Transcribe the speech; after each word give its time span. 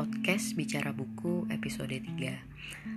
podcast 0.00 0.56
Bicara 0.56 0.96
Buku 0.96 1.44
episode 1.52 1.92
3 1.92 2.08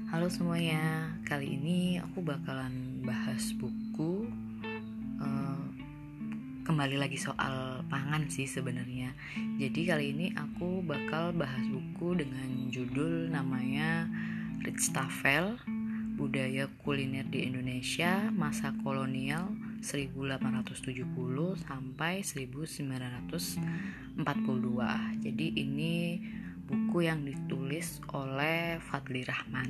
Halo 0.08 0.32
semuanya, 0.32 1.12
kali 1.28 1.60
ini 1.60 2.00
aku 2.00 2.24
bakalan 2.24 3.04
bahas 3.04 3.52
buku. 3.60 4.32
Uh, 5.20 5.68
Kembali 6.64 6.96
lagi 6.96 7.20
soal 7.20 7.84
pangan 7.92 8.32
sih 8.32 8.48
sebenarnya. 8.48 9.12
Jadi 9.60 9.84
kali 9.84 10.16
ini 10.16 10.32
aku 10.32 10.80
bakal 10.80 11.36
bahas 11.36 11.68
buku 11.68 12.24
dengan 12.24 12.72
judul 12.72 13.28
namanya 13.28 14.08
Rich 14.64 14.96
Tafel 14.96 15.60
Budaya 16.16 16.72
Kuliner 16.88 17.28
di 17.28 17.44
Indonesia 17.44 18.32
Masa 18.32 18.72
Kolonial 18.80 19.52
1870 19.84 21.04
sampai 21.68 22.24
1942. 22.24 24.16
Jadi 25.20 25.48
ini 25.52 26.24
buku 26.64 27.06
yang 27.08 27.28
ditulis 27.28 28.00
oleh 28.16 28.80
Fadli 28.80 29.28
Rahman. 29.28 29.70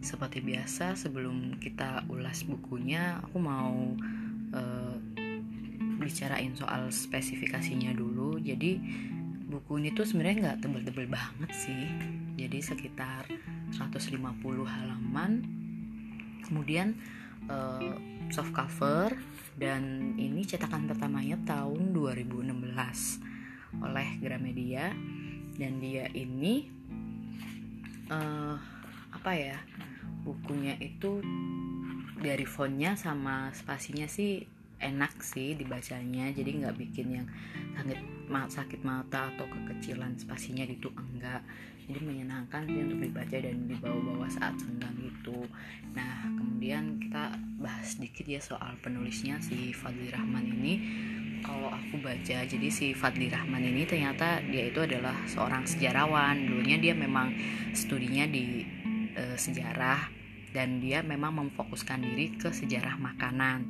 Seperti 0.00 0.40
biasa 0.40 0.96
sebelum 0.96 1.60
kita 1.60 2.08
ulas 2.08 2.48
bukunya, 2.48 3.20
aku 3.20 3.36
mau 3.36 3.92
uh, 4.56 4.96
bicarain 6.00 6.56
soal 6.56 6.88
spesifikasinya 6.88 7.92
dulu. 7.92 8.40
Jadi 8.40 8.80
buku 9.50 9.82
ini 9.82 9.92
tuh 9.92 10.08
sebenarnya 10.08 10.36
nggak 10.48 10.60
tebel-tebel 10.64 11.06
banget 11.12 11.50
sih. 11.52 11.84
Jadi 12.40 12.58
sekitar 12.64 13.28
150 13.76 14.16
halaman. 14.64 15.44
Kemudian 16.48 16.96
uh, 17.52 17.94
soft 18.32 18.56
cover 18.56 19.12
dan 19.60 20.16
ini 20.16 20.40
cetakan 20.48 20.88
pertamanya 20.88 21.36
tahun 21.44 21.92
2016 21.92 23.84
oleh 23.84 24.08
Gramedia 24.18 24.90
dan 25.60 25.76
dia 25.76 26.08
ini 26.16 26.72
uh, 28.08 28.56
apa 29.12 29.32
ya 29.36 29.60
bukunya 30.24 30.80
itu 30.80 31.20
dari 32.20 32.48
fontnya 32.48 32.96
sama 32.96 33.52
spasinya 33.52 34.08
sih 34.08 34.44
enak 34.80 35.20
sih 35.20 35.52
dibacanya. 35.54 36.32
Jadi 36.32 36.64
nggak 36.64 36.76
bikin 36.80 37.20
yang 37.20 37.26
sakit 37.76 38.00
sakit 38.50 38.80
mata 38.82 39.28
atau 39.36 39.44
kekecilan 39.44 40.16
spasinya 40.16 40.64
gitu 40.64 40.88
enggak. 40.96 41.44
Jadi 41.84 42.00
menyenangkan 42.06 42.64
sih 42.70 42.80
untuk 42.86 43.02
dibaca 43.02 43.36
dan 43.36 43.66
dibawa-bawa 43.68 44.26
saat 44.32 44.56
senggang 44.56 44.94
gitu. 45.00 45.44
Nah 45.92 46.24
kemudian 46.24 46.96
kita 47.02 47.36
bahas 47.60 47.98
sedikit 47.98 48.24
ya 48.24 48.40
soal 48.40 48.72
penulisnya 48.80 49.36
si 49.44 49.76
Fadli 49.76 50.08
Rahman 50.08 50.44
ini 50.48 50.74
kalau 51.42 51.72
aku 51.72 52.00
baca 52.00 52.44
jadi 52.44 52.68
si 52.70 52.92
Fadli 52.92 53.28
Rahman 53.32 53.64
ini 53.64 53.84
ternyata 53.88 54.40
dia 54.44 54.68
itu 54.68 54.84
adalah 54.84 55.16
seorang 55.26 55.64
sejarawan 55.66 56.46
dulunya 56.46 56.76
dia 56.76 56.94
memang 56.94 57.32
studinya 57.76 58.24
di 58.28 58.64
e, 59.16 59.36
sejarah 59.36 60.08
dan 60.50 60.82
dia 60.82 61.00
memang 61.00 61.34
memfokuskan 61.36 62.02
diri 62.02 62.36
ke 62.36 62.52
sejarah 62.52 63.00
makanan 63.00 63.66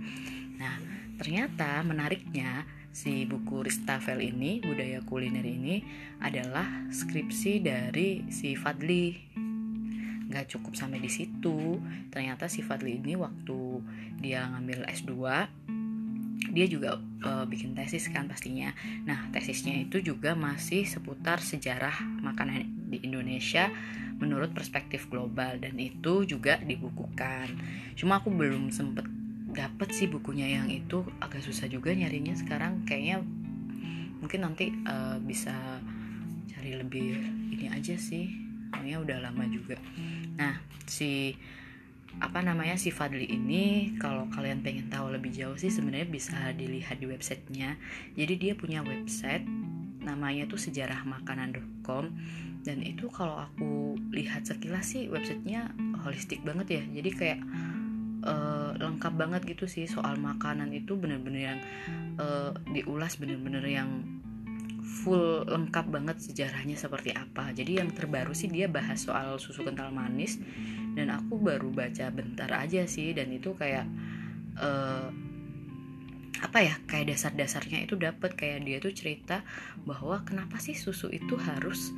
nah 0.60 1.00
Ternyata 1.20 1.84
menariknya 1.84 2.64
si 2.96 3.28
buku 3.28 3.60
Ristafel 3.60 4.24
ini, 4.24 4.64
budaya 4.64 5.04
kuliner 5.04 5.44
ini 5.44 5.84
adalah 6.16 6.64
skripsi 6.88 7.60
dari 7.60 8.24
si 8.32 8.56
Fadli. 8.56 9.12
Gak 10.32 10.48
cukup 10.48 10.72
sampai 10.72 10.96
di 10.96 11.12
situ. 11.12 11.76
Ternyata 12.08 12.48
si 12.48 12.64
Fadli 12.64 12.96
ini 12.96 13.20
waktu 13.20 13.84
dia 14.16 14.48
ngambil 14.48 14.88
S2 14.88 15.12
dia 16.50 16.66
juga 16.66 16.98
uh, 17.24 17.46
bikin 17.46 17.72
tesis 17.72 18.10
kan 18.10 18.26
pastinya. 18.26 18.74
Nah, 19.06 19.30
tesisnya 19.30 19.74
itu 19.78 20.02
juga 20.02 20.34
masih 20.34 20.84
seputar 20.84 21.40
sejarah 21.40 21.94
makanan 22.22 22.90
di 22.90 23.02
Indonesia 23.06 23.70
menurut 24.20 24.52
perspektif 24.52 25.08
global 25.08 25.56
dan 25.62 25.80
itu 25.80 26.28
juga 26.28 26.60
dibukukan. 26.60 27.48
Cuma 27.96 28.20
aku 28.20 28.28
belum 28.28 28.68
sempet 28.68 29.08
dapet 29.50 29.90
sih 29.90 30.06
bukunya 30.06 30.60
yang 30.60 30.70
itu 30.70 31.02
agak 31.18 31.42
susah 31.42 31.66
juga 31.66 31.90
nyarinya 31.90 32.38
sekarang 32.38 32.86
kayaknya 32.86 33.26
mungkin 34.22 34.46
nanti 34.46 34.70
uh, 34.86 35.18
bisa 35.18 35.52
cari 36.46 36.78
lebih 36.78 37.18
ini 37.50 37.66
aja 37.66 37.98
sih 37.98 38.30
soalnya 38.70 39.02
udah 39.02 39.18
lama 39.26 39.44
juga 39.50 39.74
nah 40.38 40.54
si 40.86 41.34
apa 42.18 42.42
namanya 42.42 42.74
si 42.74 42.90
Fadli 42.90 43.30
ini 43.30 43.94
kalau 44.02 44.26
kalian 44.34 44.66
pengen 44.66 44.90
tahu 44.90 45.14
lebih 45.14 45.30
jauh 45.30 45.54
sih 45.54 45.70
sebenarnya 45.70 46.10
bisa 46.10 46.36
dilihat 46.58 46.98
di 46.98 47.06
websitenya. 47.06 47.78
Jadi 48.18 48.34
dia 48.34 48.52
punya 48.58 48.82
website 48.82 49.46
namanya 50.02 50.50
tuh 50.50 50.58
sejarahmakanan.com 50.58 52.10
dan 52.66 52.78
itu 52.82 53.06
kalau 53.14 53.38
aku 53.38 53.94
lihat 54.10 54.44
sekilas 54.44 54.90
sih 54.90 55.06
websitenya 55.06 55.70
holistik 56.02 56.42
banget 56.42 56.82
ya. 56.82 56.82
Jadi 56.98 57.10
kayak 57.14 57.40
uh, 58.26 58.74
lengkap 58.76 59.14
banget 59.16 59.42
gitu 59.56 59.70
sih 59.70 59.86
soal 59.86 60.18
makanan 60.18 60.74
itu 60.74 60.98
bener-bener 60.98 61.54
yang 61.54 61.60
uh, 62.18 62.50
diulas 62.74 63.16
bener-bener 63.16 63.64
yang 63.64 64.20
full 65.00 65.46
lengkap 65.46 65.86
banget 65.88 66.20
sejarahnya 66.20 66.76
seperti 66.76 67.14
apa. 67.14 67.54
Jadi 67.54 67.80
yang 67.80 67.88
terbaru 67.94 68.34
sih 68.36 68.50
dia 68.50 68.66
bahas 68.66 69.06
soal 69.06 69.38
susu 69.38 69.64
kental 69.64 69.94
manis 69.94 70.42
dan 70.98 71.14
aku 71.14 71.38
baru 71.38 71.70
baca 71.70 72.10
bentar 72.10 72.50
aja 72.50 72.84
sih 72.86 73.14
dan 73.14 73.30
itu 73.30 73.54
kayak 73.54 73.86
uh, 74.58 75.08
apa 76.40 76.58
ya 76.64 76.74
kayak 76.88 77.12
dasar-dasarnya 77.14 77.84
itu 77.84 77.94
dapet. 78.00 78.32
Kayak 78.34 78.58
dia 78.64 78.78
tuh 78.80 78.94
cerita 78.96 79.44
bahwa 79.84 80.24
kenapa 80.24 80.56
sih 80.56 80.74
susu 80.74 81.12
itu 81.12 81.36
harus 81.36 81.92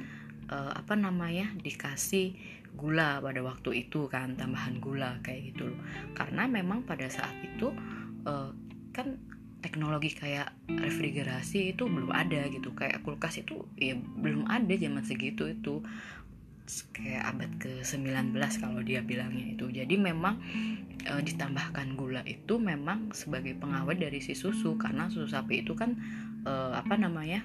uh, 0.51 0.75
apa 0.75 0.99
namanya 0.99 1.49
dikasih 1.63 2.35
gula 2.73 3.21
pada 3.21 3.45
waktu 3.45 3.87
itu 3.87 4.09
kan 4.09 4.35
tambahan 4.35 4.83
gula 4.83 5.23
kayak 5.23 5.55
gitu 5.55 5.71
loh. 5.71 5.81
Karena 6.19 6.51
memang 6.51 6.83
pada 6.83 7.07
saat 7.07 7.35
itu 7.45 7.71
uh, 8.27 8.51
kan 8.91 9.21
teknologi 9.63 10.11
kayak 10.11 10.51
refrigerasi 10.67 11.79
itu 11.79 11.87
belum 11.87 12.11
ada 12.11 12.51
gitu. 12.51 12.75
Kayak 12.75 13.07
kulkas 13.07 13.39
itu 13.39 13.63
ya 13.79 13.95
belum 13.95 14.51
ada 14.51 14.75
zaman 14.75 15.07
segitu 15.07 15.47
itu 15.55 15.87
kayak 16.93 17.23
abad 17.35 17.51
ke-19 17.61 18.37
kalau 18.61 18.81
dia 18.81 19.05
bilangnya 19.05 19.53
itu. 19.53 19.69
Jadi 19.69 19.95
memang 20.01 20.41
e, 21.05 21.13
ditambahkan 21.23 21.95
gula 21.95 22.23
itu 22.25 22.57
memang 22.57 23.13
sebagai 23.13 23.57
pengawet 23.57 24.01
dari 24.01 24.19
si 24.25 24.33
susu. 24.33 24.81
Karena 24.81 25.13
susu 25.13 25.29
sapi 25.29 25.63
itu 25.63 25.77
kan 25.77 25.95
e, 26.43 26.53
apa 26.73 26.97
namanya 26.97 27.45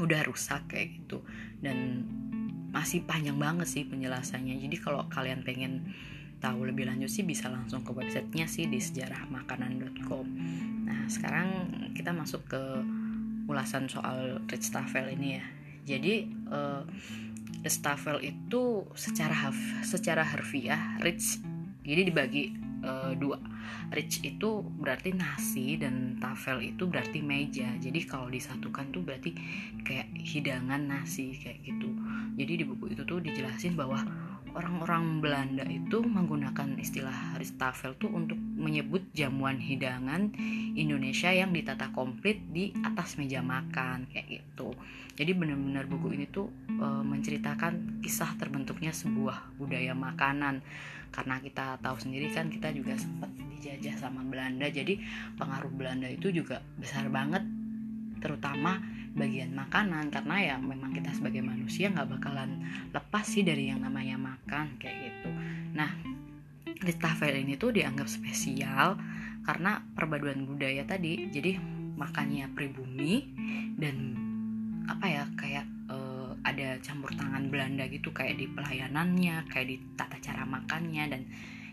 udah 0.00 0.20
rusak 0.24 0.72
kayak 0.72 0.96
gitu. 1.04 1.20
Dan 1.60 2.06
masih 2.70 3.04
panjang 3.04 3.36
banget 3.36 3.68
sih 3.68 3.84
penjelasannya. 3.84 4.56
Jadi 4.62 4.76
kalau 4.80 5.04
kalian 5.10 5.44
pengen 5.44 5.92
tahu 6.40 6.64
lebih 6.64 6.88
lanjut 6.88 7.12
sih 7.12 7.20
bisa 7.20 7.52
langsung 7.52 7.84
ke 7.84 7.92
websitenya 7.92 8.48
sih 8.48 8.64
di 8.64 8.80
sejarahmakanan.com 8.80 10.24
nah 10.88 11.04
sekarang 11.04 11.68
kita 11.92 12.16
masuk 12.16 12.40
ke 12.48 12.62
ulasan 13.50 13.90
soal 13.90 14.38
Rich 14.46 14.70
Tafel 14.70 15.18
ini 15.18 15.42
ya. 15.42 15.44
Jadi 15.82 16.30
uh, 16.54 16.86
Rich 17.60 17.84
Tafel 17.84 18.18
itu 18.24 18.88
secara 18.96 19.52
secara 19.84 20.24
harfiah 20.24 20.96
Rich. 21.04 21.44
Jadi 21.84 22.02
dibagi 22.08 22.44
uh, 22.84 23.12
dua. 23.16 23.36
Rich 23.90 24.22
itu 24.22 24.62
berarti 24.62 25.10
nasi 25.10 25.74
dan 25.74 26.14
tafel 26.22 26.62
itu 26.62 26.86
berarti 26.86 27.18
meja. 27.18 27.66
Jadi 27.82 28.06
kalau 28.06 28.30
disatukan 28.30 28.94
tuh 28.94 29.02
berarti 29.02 29.34
kayak 29.82 30.14
hidangan 30.14 30.86
nasi 30.86 31.34
kayak 31.34 31.58
gitu. 31.66 31.90
Jadi 32.38 32.52
di 32.62 32.64
buku 32.64 32.94
itu 32.94 33.02
tuh 33.02 33.18
dijelasin 33.18 33.74
bahwa 33.74 34.06
orang-orang 34.54 35.22
Belanda 35.22 35.64
itu 35.66 36.02
menggunakan 36.02 36.76
istilah 36.80 37.38
Ristafel 37.38 37.94
tuh 37.96 38.10
untuk 38.10 38.36
menyebut 38.36 39.06
jamuan 39.14 39.56
hidangan 39.58 40.34
Indonesia 40.74 41.30
yang 41.30 41.54
ditata 41.54 41.90
komplit 41.94 42.40
di 42.50 42.74
atas 42.82 43.16
meja 43.16 43.40
makan 43.40 44.10
kayak 44.10 44.40
gitu. 44.40 44.74
Jadi 45.14 45.30
benar-benar 45.36 45.84
buku 45.86 46.16
ini 46.16 46.26
tuh 46.30 46.48
e, 46.66 46.86
menceritakan 47.04 48.00
kisah 48.00 48.34
terbentuknya 48.40 48.90
sebuah 48.90 49.60
budaya 49.60 49.92
makanan 49.92 50.64
karena 51.10 51.42
kita 51.42 51.76
tahu 51.82 51.96
sendiri 51.98 52.30
kan 52.30 52.48
kita 52.48 52.70
juga 52.70 52.94
sempat 52.96 53.28
dijajah 53.36 53.98
sama 53.98 54.24
Belanda. 54.24 54.66
Jadi 54.70 54.98
pengaruh 55.36 55.70
Belanda 55.70 56.08
itu 56.08 56.32
juga 56.32 56.64
besar 56.78 57.06
banget 57.12 57.44
terutama 58.20 58.78
bagian 59.10 59.50
makanan 59.52 60.08
karena 60.14 60.36
ya 60.38 60.56
memang 60.62 60.94
kita 60.94 61.10
sebagai 61.10 61.42
manusia 61.42 61.90
nggak 61.90 62.18
bakalan 62.18 62.62
lepas 62.94 63.26
sih 63.26 63.42
dari 63.42 63.70
yang 63.70 63.82
namanya 63.82 64.14
makan 64.16 64.78
kayak 64.78 65.10
gitu. 65.10 65.28
Nah 65.74 65.90
di 66.80 66.92
tafel 66.96 67.42
ini 67.42 67.58
tuh 67.58 67.74
dianggap 67.74 68.06
spesial 68.06 68.96
karena 69.44 69.82
perpaduan 69.94 70.46
budaya 70.46 70.86
tadi. 70.86 71.28
Jadi 71.28 71.58
makannya 71.98 72.48
pribumi 72.54 73.28
dan 73.76 74.16
apa 74.88 75.06
ya 75.06 75.24
kayak 75.36 75.66
uh, 75.92 76.32
ada 76.46 76.80
campur 76.80 77.12
tangan 77.12 77.52
Belanda 77.52 77.84
gitu 77.90 78.14
kayak 78.14 78.40
di 78.40 78.48
pelayanannya 78.48 79.44
kayak 79.52 79.66
di 79.68 79.76
tata 79.98 80.16
cara 80.22 80.48
makannya 80.48 81.04
dan 81.10 81.22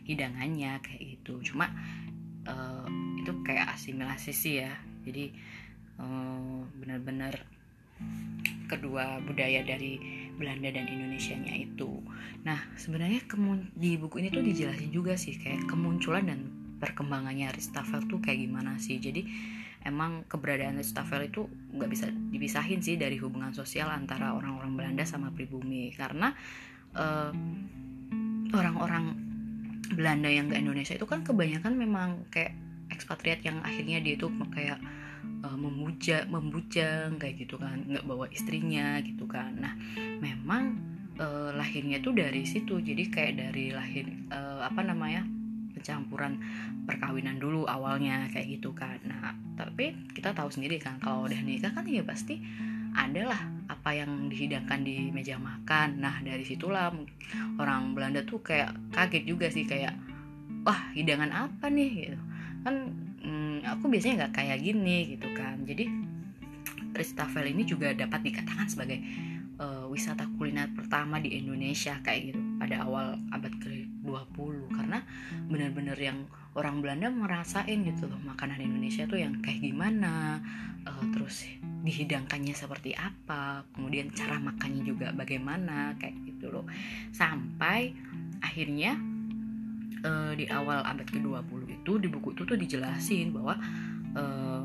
hidangannya 0.04 0.82
kayak 0.84 1.02
gitu. 1.18 1.40
Cuma 1.54 1.72
uh, 2.50 2.88
itu 3.16 3.32
kayak 3.46 3.78
asimilasi 3.78 4.32
sih 4.36 4.66
ya. 4.66 4.74
Jadi 5.08 5.32
uh, 6.02 6.62
benar-benar 6.78 7.44
kedua 8.70 9.18
budaya 9.24 9.64
dari 9.66 9.98
Belanda 10.38 10.70
dan 10.70 10.86
Indonesia-nya 10.86 11.56
itu. 11.58 11.98
Nah, 12.46 12.62
sebenarnya 12.78 13.26
di 13.74 13.98
buku 13.98 14.22
ini 14.22 14.30
tuh 14.30 14.46
dijelasin 14.46 14.94
juga 14.94 15.18
sih 15.18 15.34
kayak 15.40 15.66
kemunculan 15.66 16.30
dan 16.30 16.40
perkembangannya 16.78 17.50
Ristafel 17.50 18.06
tuh 18.06 18.22
kayak 18.22 18.46
gimana 18.46 18.78
sih. 18.78 19.02
Jadi 19.02 19.26
emang 19.82 20.28
keberadaan 20.30 20.78
Ristafel 20.78 21.32
itu 21.32 21.50
nggak 21.74 21.90
bisa 21.90 22.08
dipisahin 22.12 22.84
sih 22.86 23.00
dari 23.02 23.18
hubungan 23.18 23.56
sosial 23.56 23.90
antara 23.90 24.38
orang-orang 24.38 24.78
Belanda 24.78 25.04
sama 25.10 25.34
pribumi 25.34 25.90
karena 25.96 26.38
uh, 26.94 27.34
orang-orang 28.54 29.18
Belanda 29.88 30.28
yang 30.28 30.52
ke 30.52 30.60
Indonesia 30.60 30.94
itu 30.94 31.08
kan 31.08 31.24
kebanyakan 31.24 31.74
memang 31.74 32.28
kayak 32.30 32.54
ekspatriat 32.92 33.42
yang 33.42 33.64
akhirnya 33.64 34.04
dia 34.04 34.20
itu 34.20 34.28
kayak 34.52 34.80
uh, 35.44 35.58
memuja 35.58 36.26
membujang 36.28 37.18
kayak 37.22 37.48
gitu 37.48 37.56
kan 37.60 37.84
nggak 37.86 38.06
bawa 38.06 38.28
istrinya 38.30 39.00
gitu 39.04 39.26
kan. 39.30 39.56
Nah 39.58 39.74
memang 40.24 40.78
uh, 41.22 41.52
lahirnya 41.54 42.02
tuh 42.02 42.18
dari 42.18 42.44
situ. 42.44 42.80
Jadi 42.82 43.04
kayak 43.10 43.34
dari 43.38 43.72
lahir 43.74 44.06
uh, 44.34 44.66
apa 44.66 44.82
namanya 44.82 45.26
pencampuran 45.78 46.42
perkawinan 46.90 47.38
dulu 47.38 47.70
awalnya 47.70 48.26
kayak 48.34 48.60
gitu 48.60 48.74
kan. 48.74 48.98
Nah 49.06 49.34
tapi 49.58 49.94
kita 50.14 50.34
tahu 50.34 50.50
sendiri 50.50 50.82
kan 50.82 50.98
kalau 50.98 51.30
udah 51.30 51.42
nikah 51.46 51.72
kan 51.74 51.86
ya 51.86 52.02
pasti 52.02 52.42
adalah 52.98 53.38
apa 53.70 53.94
yang 53.94 54.26
dihidangkan 54.28 54.82
di 54.82 55.14
meja 55.14 55.38
makan. 55.38 56.02
Nah 56.02 56.18
dari 56.26 56.42
situlah 56.42 56.90
orang 57.62 57.94
Belanda 57.94 58.26
tuh 58.26 58.42
kayak 58.42 58.74
kaget 58.90 59.24
juga 59.30 59.48
sih 59.54 59.70
kayak 59.70 59.94
wah 60.66 60.92
hidangan 60.98 61.30
apa 61.30 61.70
nih? 61.70 61.92
Gitu. 62.10 62.20
Kan 62.66 63.07
aku 63.76 63.92
biasanya 63.92 64.26
nggak 64.26 64.34
kayak 64.40 64.60
gini 64.64 65.18
gitu 65.18 65.28
kan. 65.36 65.64
Jadi 65.68 65.86
Ristavel 66.98 67.54
ini 67.54 67.62
juga 67.68 67.94
dapat 67.94 68.26
dikatakan 68.26 68.66
sebagai 68.66 68.98
uh, 69.62 69.86
wisata 69.90 70.26
kuliner 70.38 70.70
pertama 70.74 71.22
di 71.22 71.38
Indonesia 71.38 71.98
kayak 72.02 72.34
gitu 72.34 72.40
pada 72.58 72.86
awal 72.86 73.18
abad 73.30 73.54
ke-20 73.62 74.74
karena 74.74 75.06
benar-benar 75.46 75.98
yang 75.98 76.26
orang 76.58 76.82
Belanda 76.82 77.14
merasain 77.14 77.86
gitu 77.86 78.10
loh 78.10 78.18
makanan 78.26 78.58
Indonesia 78.58 79.06
tuh 79.06 79.22
yang 79.22 79.38
kayak 79.46 79.62
gimana 79.62 80.42
uh, 80.90 81.06
terus 81.14 81.46
dihidangkannya 81.86 82.58
seperti 82.58 82.98
apa 82.98 83.62
kemudian 83.78 84.10
cara 84.12 84.42
makannya 84.42 84.82
juga 84.82 85.14
bagaimana 85.14 85.94
kayak 86.02 86.18
gitu 86.26 86.50
loh. 86.50 86.66
Sampai 87.14 87.94
akhirnya 88.42 89.17
uh, 90.04 90.34
di 90.38 90.46
awal 90.50 90.84
abad 90.86 91.08
ke-20 91.08 91.82
itu 91.82 91.92
di 91.98 92.08
buku 92.12 92.36
itu 92.36 92.44
tuh 92.44 92.58
dijelasin 92.58 93.34
bahwa 93.34 93.56
uh, 94.18 94.62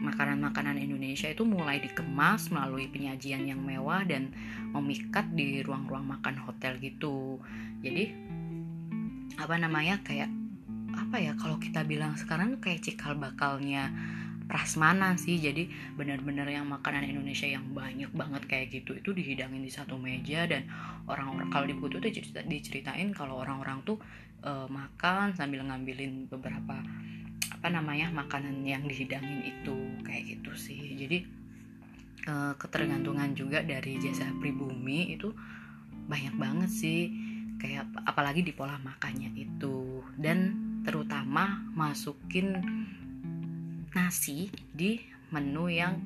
makanan-makanan 0.00 0.76
Indonesia 0.76 1.30
itu 1.30 1.46
mulai 1.46 1.78
dikemas 1.78 2.50
melalui 2.50 2.90
penyajian 2.90 3.46
yang 3.46 3.62
mewah 3.62 4.02
dan 4.02 4.34
memikat 4.74 5.30
di 5.32 5.62
ruang-ruang 5.62 6.02
makan 6.02 6.34
hotel 6.42 6.76
gitu. 6.82 7.38
Jadi 7.80 8.10
apa 9.38 9.54
namanya 9.58 10.02
kayak 10.02 10.30
apa 10.94 11.16
ya 11.18 11.32
kalau 11.34 11.58
kita 11.58 11.82
bilang 11.82 12.14
sekarang 12.14 12.58
kayak 12.62 12.82
cikal 12.82 13.18
bakalnya 13.18 13.90
prasmanan 14.46 15.16
sih. 15.16 15.40
Jadi 15.40 15.68
benar-benar 15.96 16.48
yang 16.48 16.68
makanan 16.68 17.04
Indonesia 17.08 17.48
yang 17.48 17.64
banyak 17.72 18.10
banget 18.12 18.42
kayak 18.48 18.66
gitu 18.72 18.96
itu 18.96 19.10
dihidangin 19.12 19.64
di 19.64 19.72
satu 19.72 19.96
meja 19.96 20.44
dan 20.44 20.68
orang-orang 21.08 21.48
kalau 21.48 21.66
di 21.68 21.74
buku 21.76 21.96
itu 21.96 22.00
dicerita, 22.10 22.40
diceritain 22.44 23.10
kalau 23.12 23.40
orang-orang 23.40 23.80
tuh 23.82 23.96
uh, 24.44 24.68
makan 24.68 25.32
sambil 25.32 25.64
ngambilin 25.64 26.28
beberapa 26.28 26.80
apa 27.52 27.68
namanya 27.72 28.12
makanan 28.12 28.60
yang 28.64 28.84
dihidangin 28.84 29.40
itu 29.44 29.76
kayak 30.04 30.36
gitu 30.36 30.52
sih. 30.52 30.96
Jadi 31.00 31.18
uh, 32.28 32.52
ketergantungan 32.60 33.32
juga 33.32 33.64
dari 33.64 33.96
jasa 34.00 34.28
pribumi 34.36 35.16
itu 35.16 35.32
banyak 36.04 36.36
banget 36.36 36.68
sih 36.68 37.08
kayak 37.56 37.88
apalagi 38.04 38.44
di 38.44 38.52
pola 38.52 38.76
makannya 38.76 39.32
itu. 39.32 40.04
Dan 40.20 40.60
terutama 40.84 41.64
masukin 41.72 42.60
nasi 43.94 44.50
di 44.74 44.98
menu 45.30 45.70
yang 45.70 45.96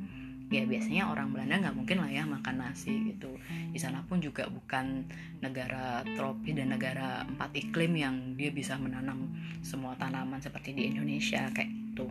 ya 0.48 0.64
biasanya 0.64 1.12
orang 1.12 1.28
Belanda 1.28 1.60
nggak 1.60 1.76
mungkin 1.76 2.00
lah 2.00 2.08
ya 2.08 2.24
makan 2.24 2.56
nasi 2.56 3.12
gitu. 3.12 3.36
Di 3.72 3.76
sana 3.76 4.00
pun 4.08 4.20
juga 4.24 4.48
bukan 4.48 5.04
negara 5.44 6.00
tropis 6.16 6.56
dan 6.56 6.72
negara 6.72 7.24
empat 7.28 7.52
iklim 7.52 7.92
yang 7.96 8.14
dia 8.36 8.48
bisa 8.48 8.80
menanam 8.80 9.28
semua 9.60 9.92
tanaman 10.00 10.40
seperti 10.40 10.72
di 10.72 10.88
Indonesia 10.88 11.52
kayak 11.52 11.68
gitu. 11.68 12.08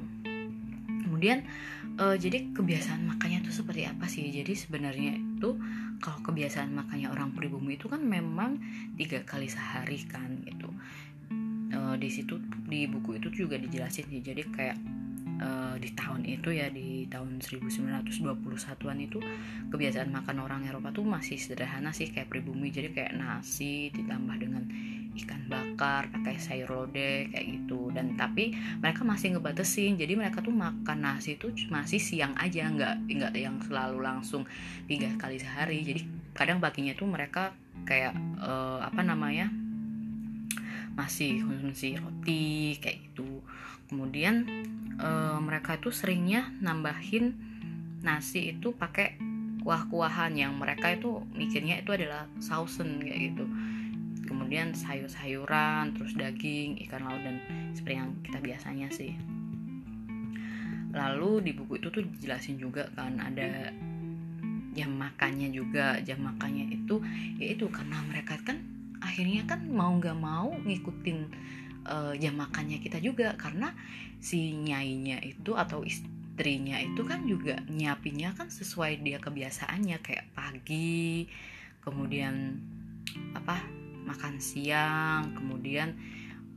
Kemudian 1.08 1.50
uh, 1.98 2.14
jadi 2.14 2.54
kebiasaan 2.54 3.10
makannya 3.10 3.42
tuh 3.42 3.54
seperti 3.58 3.90
apa 3.90 4.06
sih? 4.06 4.30
Jadi 4.30 4.54
sebenarnya 4.54 5.18
itu 5.18 5.58
kalau 5.98 6.22
kebiasaan 6.22 6.70
makannya 6.78 7.10
orang 7.10 7.34
pribumi 7.34 7.74
itu 7.74 7.90
kan 7.90 8.06
memang 8.06 8.62
tiga 9.02 9.26
kali 9.26 9.50
sehari 9.50 9.98
kan 10.06 10.46
gitu. 10.46 10.70
Uh, 11.74 11.98
di 11.98 12.08
situ 12.14 12.38
di 12.70 12.86
buku 12.86 13.18
itu 13.18 13.34
juga 13.34 13.58
dijelasin 13.58 14.06
sih. 14.06 14.22
Jadi 14.22 14.46
kayak 14.46 14.78
uh, 15.42 15.76
di 15.78 15.90
tahun 15.94 16.26
itu 16.26 16.50
ya 16.54 16.68
di 16.70 17.06
tahun 17.10 17.40
1921-an 17.42 18.98
itu 19.02 19.20
kebiasaan 19.70 20.10
makan 20.10 20.38
orang 20.44 20.62
Eropa 20.66 20.90
tuh 20.94 21.06
masih 21.06 21.38
sederhana 21.38 21.94
sih 21.94 22.10
kayak 22.10 22.30
pribumi. 22.30 22.70
Jadi 22.74 22.94
kayak 22.94 23.18
nasi 23.18 23.90
ditambah 23.94 24.36
dengan 24.38 24.64
ikan 25.18 25.50
bakar 25.50 26.14
pakai 26.14 26.38
sayur 26.38 26.70
lodeh 26.70 27.30
kayak 27.34 27.46
gitu. 27.46 27.90
Dan 27.94 28.18
tapi 28.18 28.54
mereka 28.82 29.02
masih 29.06 29.38
ngebatesin. 29.38 29.98
Jadi 29.98 30.14
mereka 30.14 30.42
tuh 30.46 30.54
makan 30.54 30.98
nasi 31.02 31.38
itu 31.38 31.50
masih 31.70 31.98
siang 32.02 32.34
aja 32.38 32.70
nggak 32.70 32.96
nggak 33.10 33.34
yang 33.38 33.58
selalu 33.66 34.02
langsung 34.02 34.44
tiga 34.86 35.10
kali 35.18 35.42
sehari. 35.42 35.82
Jadi 35.82 36.02
kadang 36.38 36.62
paginya 36.62 36.94
tuh 36.94 37.10
mereka 37.10 37.54
kayak 37.86 38.14
uh, 38.42 38.82
apa 38.84 39.02
namanya 39.02 39.50
masih 40.98 41.46
konsumsi 41.46 41.94
roti 41.94 42.74
kayak 42.82 43.14
gitu 43.14 43.46
kemudian 43.88 44.48
uh, 45.00 45.40
mereka 45.40 45.80
itu 45.80 45.90
seringnya 45.90 46.52
nambahin 46.60 47.34
nasi 48.04 48.54
itu 48.54 48.76
pakai 48.76 49.18
kuah-kuahan 49.68 50.32
yang 50.38 50.56
mereka 50.56 50.96
itu 50.96 51.20
mikirnya 51.36 51.84
itu 51.84 51.92
adalah 51.92 52.24
sausen 52.40 53.04
kayak 53.04 53.36
gitu. 53.36 53.46
Kemudian 54.28 54.72
sayur-sayuran 54.72 55.96
terus 55.96 56.16
daging 56.16 56.80
ikan 56.88 57.04
laut 57.04 57.20
dan 57.24 57.40
seperti 57.76 57.96
yang 58.00 58.12
kita 58.24 58.40
biasanya 58.40 58.88
sih. 58.92 59.12
Lalu 60.96 61.32
di 61.44 61.52
buku 61.52 61.84
itu 61.84 61.92
tuh 61.92 62.04
dijelasin 62.04 62.56
juga 62.56 62.88
kan 62.96 63.20
ada 63.20 63.76
jam 64.72 64.92
makannya 64.96 65.52
juga. 65.52 66.00
Jam 66.00 66.24
makannya 66.24 66.72
itu 66.72 67.04
yaitu 67.36 67.68
karena 67.68 68.00
mereka 68.08 68.40
kan 68.48 68.64
akhirnya 69.04 69.44
kan 69.52 69.68
mau 69.68 69.92
nggak 70.00 70.16
mau 70.16 70.56
ngikutin 70.64 71.20
uh, 71.88 72.14
jam 72.20 72.36
makannya 72.36 72.84
kita 72.84 73.00
juga 73.00 73.34
karena 73.40 73.72
si 74.20 74.52
nyainya 74.54 75.24
itu 75.24 75.56
atau 75.56 75.82
istrinya 75.88 76.78
itu 76.84 77.02
kan 77.08 77.26
juga 77.26 77.64
nyiapinnya 77.66 78.36
kan 78.38 78.52
sesuai 78.52 79.02
dia 79.02 79.18
kebiasaannya 79.18 79.98
kayak 80.04 80.30
pagi 80.36 81.26
kemudian 81.82 82.60
apa 83.34 83.64
makan 84.04 84.38
siang 84.38 85.34
kemudian 85.34 85.96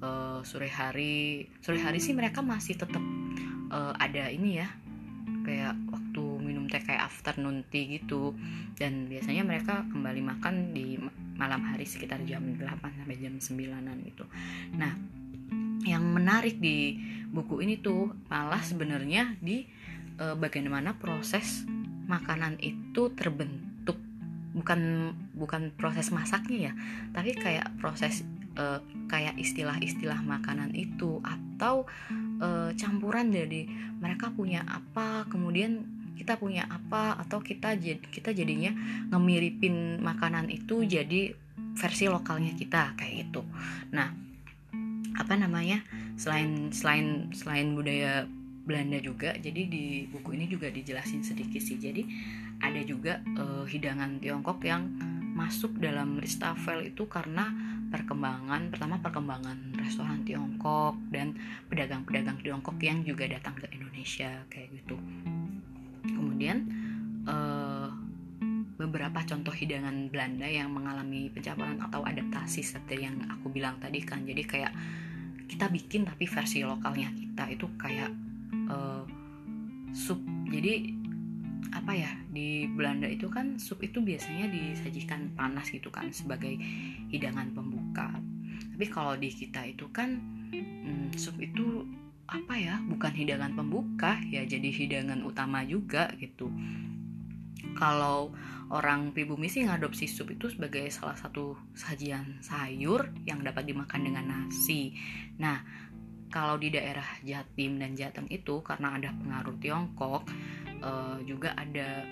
uh, 0.04 0.40
sore 0.42 0.68
hari. 0.68 1.46
Sore 1.60 1.78
hari 1.80 2.00
sih 2.02 2.16
mereka 2.16 2.40
masih 2.40 2.76
tetap 2.76 3.02
uh, 3.70 3.94
ada 3.96 4.28
ini 4.32 4.60
ya 4.60 4.68
kayak 5.40 5.72
waktu 5.88 6.22
minum 6.42 6.68
teh 6.68 6.82
kayak 6.82 7.06
afternoon 7.06 7.64
tea 7.68 8.00
gitu. 8.00 8.34
Dan 8.76 9.08
biasanya 9.08 9.44
mereka 9.44 9.84
kembali 9.88 10.20
makan 10.24 10.54
di 10.72 10.96
malam 11.36 11.64
hari 11.64 11.88
sekitar 11.88 12.20
jam 12.28 12.44
8 12.56 12.80
sampai 12.80 13.16
jam 13.16 13.34
9an 13.36 13.96
gitu. 14.04 14.24
Nah 14.76 14.92
yang 15.84 16.04
menarik 16.04 16.60
di 16.60 16.98
buku 17.30 17.62
ini 17.62 17.78
tuh 17.80 18.10
malah 18.26 18.60
sebenarnya 18.60 19.38
di 19.38 19.64
e, 20.18 20.24
bagaimana 20.36 20.98
proses 20.98 21.64
makanan 22.10 22.58
itu 22.60 23.12
terbentuk. 23.14 23.96
Bukan 24.50 25.14
bukan 25.38 25.70
proses 25.78 26.10
masaknya 26.10 26.70
ya 26.70 26.72
tapi 27.14 27.38
kayak 27.38 27.70
proses 27.78 28.26
e, 28.58 28.64
kayak 29.06 29.38
istilah-istilah 29.38 30.20
makanan 30.26 30.74
itu 30.74 31.22
atau 31.22 31.86
e, 32.42 32.74
campuran 32.74 33.30
dari 33.30 33.70
mereka 34.02 34.34
punya 34.34 34.66
apa 34.66 35.24
kemudian 35.30 36.00
kita 36.20 36.36
punya 36.36 36.68
apa 36.68 37.16
atau 37.16 37.40
kita 37.40 37.80
kita 38.12 38.36
jadinya 38.36 38.76
ngemiripin 39.08 40.04
makanan 40.04 40.52
itu 40.52 40.84
jadi 40.84 41.32
versi 41.72 42.12
lokalnya 42.12 42.52
kita 42.52 42.92
kayak 42.92 43.24
gitu. 43.24 43.40
Nah 43.96 44.29
apa 45.20 45.36
namanya 45.36 45.84
selain 46.16 46.72
selain 46.72 47.28
selain 47.36 47.76
budaya 47.76 48.24
Belanda 48.64 48.96
juga 49.02 49.36
jadi 49.36 49.66
di 49.66 50.06
buku 50.08 50.36
ini 50.36 50.46
juga 50.48 50.72
dijelasin 50.72 51.20
sedikit 51.26 51.60
sih. 51.60 51.76
Jadi 51.76 52.06
ada 52.60 52.80
juga 52.84 53.20
uh, 53.36 53.64
hidangan 53.64 54.20
Tiongkok 54.20 54.60
yang 54.64 54.88
masuk 55.32 55.80
dalam 55.80 56.20
Ristafel 56.20 56.92
itu 56.92 57.08
karena 57.08 57.48
perkembangan 57.90 58.70
pertama 58.70 59.02
perkembangan 59.02 59.74
restoran 59.80 60.22
Tiongkok 60.22 60.94
dan 61.10 61.34
pedagang-pedagang 61.66 62.38
Tiongkok 62.44 62.78
yang 62.78 63.02
juga 63.02 63.26
datang 63.26 63.58
ke 63.58 63.66
Indonesia 63.74 64.30
kayak 64.46 64.68
gitu. 64.78 64.96
Kemudian 66.06 66.70
uh, 67.26 67.90
beberapa 68.78 69.20
contoh 69.26 69.52
hidangan 69.52 70.08
Belanda 70.08 70.46
yang 70.46 70.70
mengalami 70.70 71.28
pencampuran 71.28 71.82
atau 71.82 72.00
adaptasi 72.06 72.62
seperti 72.62 73.04
yang 73.04 73.18
aku 73.28 73.50
bilang 73.50 73.76
tadi 73.82 74.00
kan. 74.00 74.22
Jadi 74.22 74.42
kayak 74.46 74.72
kita 75.50 75.66
bikin 75.66 76.06
tapi 76.06 76.30
versi 76.30 76.62
lokalnya 76.62 77.10
kita 77.10 77.50
itu 77.50 77.66
kayak 77.74 78.14
uh, 78.70 79.02
sup. 79.90 80.22
Jadi 80.46 80.94
apa 81.70 81.92
ya 81.94 82.10
di 82.30 82.70
Belanda 82.70 83.10
itu 83.10 83.26
kan 83.26 83.58
sup 83.58 83.82
itu 83.82 83.98
biasanya 83.98 84.46
disajikan 84.50 85.34
panas 85.34 85.70
gitu 85.74 85.90
kan 85.90 86.14
sebagai 86.14 86.54
hidangan 87.10 87.50
pembuka. 87.50 88.14
Tapi 88.78 88.86
kalau 88.86 89.18
di 89.18 89.34
kita 89.34 89.66
itu 89.66 89.90
kan 89.90 90.22
hmm, 90.54 91.18
sup 91.18 91.34
itu 91.42 91.82
apa 92.30 92.54
ya 92.54 92.78
bukan 92.86 93.10
hidangan 93.10 93.58
pembuka 93.58 94.22
ya 94.30 94.46
jadi 94.46 94.70
hidangan 94.70 95.26
utama 95.26 95.66
juga 95.66 96.14
gitu 96.22 96.46
kalau 97.80 98.28
orang 98.68 99.16
pribumi 99.16 99.48
sih 99.48 99.64
ngadopsi 99.64 100.04
sup 100.04 100.28
itu 100.28 100.52
sebagai 100.52 100.84
salah 100.92 101.16
satu 101.16 101.56
sajian 101.72 102.38
sayur 102.44 103.08
yang 103.24 103.40
dapat 103.40 103.64
dimakan 103.64 104.04
dengan 104.04 104.24
nasi. 104.28 104.92
Nah 105.40 105.64
kalau 106.30 106.60
di 106.60 106.70
daerah 106.70 107.08
Jatim 107.24 107.80
dan 107.80 107.96
Jateng 107.96 108.28
itu 108.30 108.62
karena 108.62 108.94
ada 108.94 109.10
pengaruh 109.10 109.56
Tiongkok 109.58 110.28
uh, 110.84 111.18
juga 111.26 111.56
ada 111.58 112.06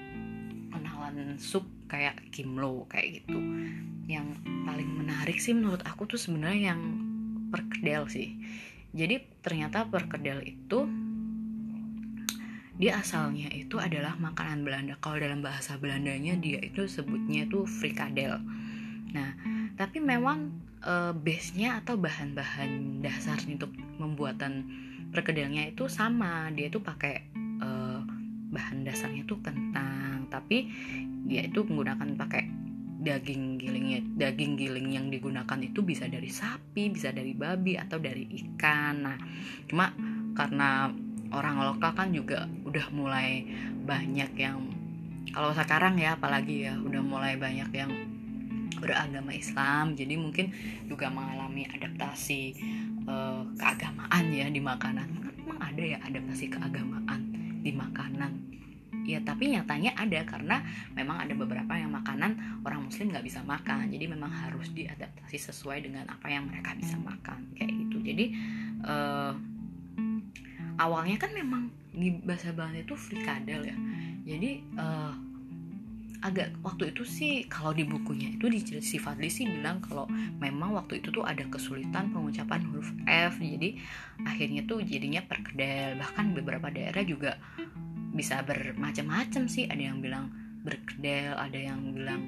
kenalan 0.72 1.38
sup 1.38 1.68
kayak 1.86 2.32
kimlo 2.34 2.88
kayak 2.90 3.22
gitu. 3.22 3.38
Yang 4.08 4.40
paling 4.66 4.90
menarik 4.90 5.38
sih 5.38 5.52
menurut 5.52 5.84
aku 5.84 6.08
tuh 6.10 6.18
sebenarnya 6.18 6.74
yang 6.74 6.82
perkedel 7.52 8.08
sih. 8.10 8.34
Jadi 8.96 9.20
ternyata 9.44 9.86
perkedel 9.86 10.42
itu 10.42 10.88
dia 12.78 13.02
asalnya 13.02 13.50
itu 13.50 13.82
adalah 13.82 14.14
makanan 14.14 14.62
Belanda. 14.62 14.94
Kalau 15.02 15.18
dalam 15.18 15.42
bahasa 15.42 15.74
Belandanya 15.82 16.38
dia 16.38 16.62
itu 16.62 16.86
sebutnya 16.86 17.50
itu 17.50 17.66
frikadel. 17.66 18.38
Nah, 19.10 19.34
tapi 19.74 19.98
memang 19.98 20.54
e, 20.78 21.10
base-nya 21.10 21.82
atau 21.82 21.98
bahan-bahan 21.98 23.02
dasar 23.02 23.42
untuk 23.50 23.74
membuatan 23.98 24.70
perkedelnya 25.10 25.74
itu 25.74 25.90
sama. 25.90 26.54
Dia 26.54 26.70
itu 26.70 26.78
pakai 26.78 27.26
e, 27.34 27.68
bahan 28.54 28.86
dasarnya 28.86 29.26
itu 29.26 29.34
kentang, 29.42 30.30
tapi 30.30 30.70
dia 31.26 31.50
itu 31.50 31.66
menggunakan 31.66 32.14
pakai 32.14 32.46
daging 32.98 33.62
gilingnya 33.62 34.02
daging 34.18 34.58
giling 34.58 34.90
yang 34.90 35.06
digunakan 35.06 35.54
itu 35.62 35.86
bisa 35.86 36.10
dari 36.10 36.26
sapi 36.26 36.90
bisa 36.90 37.14
dari 37.14 37.30
babi 37.30 37.78
atau 37.78 38.02
dari 38.02 38.26
ikan 38.26 39.06
nah 39.06 39.14
cuma 39.70 39.94
karena 40.34 40.90
orang 41.32 41.60
lokal 41.60 41.92
kan 41.92 42.08
juga 42.10 42.48
udah 42.64 42.86
mulai 42.92 43.44
banyak 43.84 44.32
yang 44.36 44.58
kalau 45.28 45.52
sekarang 45.52 46.00
ya 46.00 46.16
apalagi 46.16 46.64
ya 46.64 46.74
udah 46.80 47.02
mulai 47.04 47.36
banyak 47.36 47.68
yang 47.76 47.92
beragama 48.78 49.34
Islam. 49.34 49.98
Jadi 49.98 50.14
mungkin 50.16 50.54
juga 50.86 51.10
mengalami 51.10 51.66
adaptasi 51.68 52.54
uh, 53.04 53.42
keagamaan 53.58 54.24
ya 54.32 54.46
di 54.48 54.62
makanan. 54.62 55.06
Memang 55.44 55.58
ada 55.60 55.82
ya 55.82 55.98
adaptasi 56.00 56.48
keagamaan 56.48 57.20
di 57.60 57.74
makanan. 57.74 58.32
Ya 59.08 59.24
tapi 59.24 59.56
nyatanya 59.56 59.96
ada 59.96 60.20
karena 60.28 60.60
memang 60.92 61.16
ada 61.16 61.32
beberapa 61.32 61.72
yang 61.80 61.96
makanan 61.96 62.60
orang 62.64 62.86
muslim 62.86 63.08
nggak 63.10 63.26
bisa 63.26 63.40
makan. 63.42 63.88
Jadi 63.90 64.04
memang 64.08 64.30
harus 64.30 64.70
diadaptasi 64.72 65.36
sesuai 65.36 65.84
dengan 65.84 66.06
apa 66.08 66.28
yang 66.28 66.46
mereka 66.46 66.76
bisa 66.78 66.96
makan 67.00 67.52
kayak 67.56 67.72
gitu. 67.72 68.04
Jadi 68.04 68.24
uh, 68.84 69.32
awalnya 70.78 71.18
kan 71.18 71.34
memang 71.34 71.68
di 71.90 72.14
bahasa 72.22 72.54
Belanda 72.54 72.80
itu 72.80 72.94
frikadel 72.94 73.66
ya. 73.66 73.76
Jadi 74.24 74.62
uh, 74.78 75.12
agak 76.18 76.50
waktu 76.66 76.90
itu 76.90 77.06
sih 77.06 77.34
kalau 77.46 77.70
di 77.70 77.86
bukunya 77.86 78.34
itu 78.34 78.50
di 78.50 78.58
si 78.82 78.98
Fadli 78.98 79.30
sih 79.30 79.46
bilang 79.46 79.78
kalau 79.78 80.10
memang 80.42 80.74
waktu 80.74 80.98
itu 80.98 81.14
tuh 81.14 81.22
ada 81.22 81.46
kesulitan 81.46 82.10
pengucapan 82.10 82.60
huruf 82.70 82.90
F. 83.06 83.38
Jadi 83.38 83.78
akhirnya 84.26 84.62
tuh 84.66 84.82
jadinya 84.82 85.22
perkedel. 85.22 85.98
Bahkan 85.98 86.34
beberapa 86.38 86.70
daerah 86.70 87.02
juga 87.06 87.38
bisa 88.14 88.42
bermacam-macam 88.42 89.46
sih. 89.46 89.66
Ada 89.66 89.82
yang 89.94 89.98
bilang 90.02 90.30
berkedel 90.62 91.38
ada 91.38 91.58
yang 91.58 91.94
bilang 91.94 92.22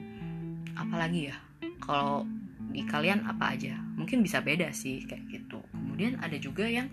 apalagi 0.78 1.30
ya? 1.30 1.36
Kalau 1.82 2.26
di 2.70 2.86
kalian 2.86 3.26
apa 3.26 3.58
aja? 3.58 3.74
Mungkin 3.98 4.22
bisa 4.22 4.38
beda 4.38 4.70
sih 4.70 5.02
kayak 5.02 5.26
gitu. 5.30 5.58
Kemudian 5.74 6.22
ada 6.22 6.38
juga 6.38 6.62
yang 6.70 6.86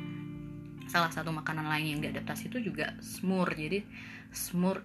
salah 0.88 1.12
satu 1.12 1.30
makanan 1.36 1.68
lain 1.68 1.98
yang 1.98 2.02
diadaptasi 2.04 2.50
itu 2.50 2.72
juga 2.72 2.96
semur 3.04 3.52
jadi 3.52 3.84
semur 4.32 4.84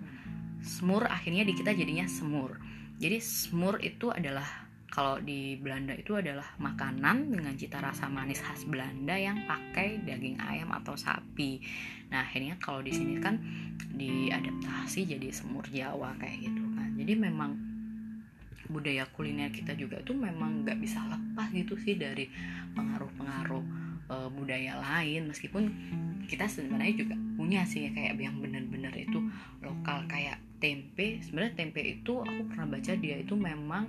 semur 0.62 1.06
akhirnya 1.11 1.42
di 1.42 1.54
kita 1.54 1.75
jadinya 1.75 2.06
semur 2.06 2.59
jadi 3.02 3.18
semur 3.18 3.82
itu 3.82 4.14
adalah 4.14 4.47
kalau 4.92 5.16
di 5.25 5.56
Belanda 5.56 5.97
itu 5.97 6.21
adalah 6.21 6.44
makanan 6.61 7.32
dengan 7.32 7.56
cita 7.56 7.80
rasa 7.80 8.12
manis 8.12 8.44
khas 8.44 8.68
Belanda 8.68 9.16
yang 9.16 9.49
pakai 9.49 10.04
daging 10.04 10.37
ayam 10.37 10.68
atau 10.68 10.92
sapi. 10.92 11.64
Nah 12.12 12.21
akhirnya 12.21 12.61
kalau 12.61 12.85
di 12.85 12.92
sini 12.92 13.16
kan 13.16 13.40
diadaptasi 13.97 15.09
jadi 15.09 15.32
semur 15.32 15.64
Jawa 15.73 16.12
kayak 16.21 16.44
gitu 16.44 16.62
kan. 16.76 16.92
Jadi 17.00 17.12
memang 17.16 17.56
budaya 18.68 19.09
kuliner 19.09 19.49
kita 19.49 19.73
juga 19.80 19.97
itu 19.97 20.12
memang 20.12 20.68
nggak 20.68 20.76
bisa 20.76 21.00
lepas 21.09 21.49
gitu 21.56 21.80
sih 21.80 21.97
dari 21.97 22.28
pengaruh-pengaruh 22.76 23.64
e, 24.12 24.28
budaya 24.28 24.76
lain 24.76 25.33
meskipun 25.33 25.73
kita 26.28 26.45
sebenarnya 26.49 26.95
juga 27.04 27.14
punya 27.37 27.64
sih 27.64 27.88
kayak 27.92 28.21
yang 28.21 28.37
bener-bener 28.38 28.92
itu 28.95 29.19
lokal. 29.64 30.04
Kayak 30.07 30.38
tempe 30.61 31.19
sebenarnya 31.25 31.59
tempe 31.59 31.81
itu 31.81 32.21
aku 32.21 32.42
pernah 32.52 32.66
baca 32.69 32.92
dia 32.95 33.16
itu 33.19 33.35
memang 33.35 33.88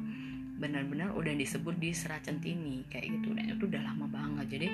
benar-benar 0.58 1.12
udah 1.14 1.34
disebut 1.36 1.76
di 1.78 1.92
Serat 1.92 2.26
Centini 2.26 2.88
kayak 2.88 3.20
gitu. 3.20 3.36
Dan 3.36 3.54
itu 3.54 3.68
udah 3.68 3.84
lama 3.84 4.06
banget. 4.08 4.60
Jadi 4.60 4.68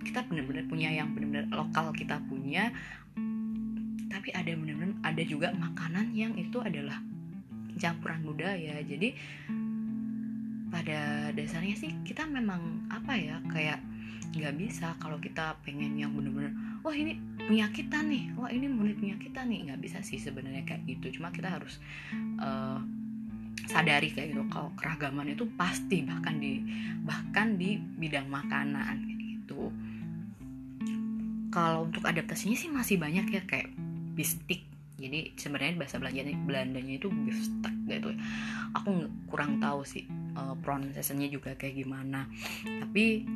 kita 0.00 0.24
benar-benar 0.26 0.64
punya 0.66 0.88
yang 0.90 1.12
benar-benar 1.12 1.46
lokal 1.52 1.92
kita 1.92 2.16
punya. 2.26 2.72
Tapi 4.10 4.28
ada 4.34 4.50
benar-benar 4.52 4.96
ada 5.06 5.22
juga 5.22 5.54
makanan 5.54 6.12
yang 6.16 6.34
itu 6.34 6.58
adalah 6.58 6.98
campuran 7.78 8.20
budaya. 8.26 8.82
Jadi 8.82 9.14
pada 10.70 11.30
dasarnya 11.34 11.74
sih 11.74 11.90
kita 12.06 12.24
memang 12.30 12.86
apa 12.88 13.18
ya 13.18 13.42
kayak 13.50 13.82
nggak 14.30 14.54
bisa 14.54 14.94
kalau 15.02 15.18
kita 15.18 15.58
pengen 15.66 15.98
yang 15.98 16.14
benar-benar 16.14 16.54
wah 16.86 16.94
ini 16.94 17.18
punya 17.34 17.66
kita 17.74 17.98
nih 17.98 18.30
wah 18.38 18.46
ini 18.46 18.70
murid 18.70 18.98
punya 18.98 19.16
kita 19.18 19.42
nih. 19.42 19.70
Nggak 19.70 19.80
bisa 19.82 19.98
sih 20.06 20.22
sebenarnya 20.22 20.62
kayak 20.66 20.86
gitu. 20.86 21.18
Cuma 21.18 21.34
kita 21.34 21.50
harus 21.50 21.82
uh, 22.38 22.78
sadari 23.66 24.10
kayak 24.14 24.34
gitu 24.34 24.42
kalau 24.50 24.70
keragaman 24.78 25.34
itu 25.34 25.46
pasti 25.58 26.02
bahkan 26.06 26.38
di 26.38 26.62
bahkan 27.02 27.58
di 27.58 27.78
bidang 27.78 28.30
makanan 28.30 28.96
gitu. 29.18 29.70
Kalau 31.50 31.90
untuk 31.90 32.06
adaptasinya 32.06 32.54
sih 32.54 32.70
masih 32.70 32.96
banyak 33.02 33.26
ya 33.34 33.42
kayak 33.42 33.74
bistik. 34.14 34.62
Jadi 35.00 35.32
sebenarnya 35.34 35.80
bahasa 35.80 35.96
Belandanya 35.96 36.36
Belandanya 36.44 36.94
itu 37.00 37.08
bistek 37.08 37.72
gitu 37.88 38.12
aku 38.74 39.10
kurang 39.26 39.58
tahu 39.58 39.82
sih 39.82 40.06
uh, 40.38 40.54
pronunciationnya 40.62 41.26
juga 41.30 41.54
kayak 41.58 41.82
gimana. 41.82 42.30
Tapi 42.64 43.26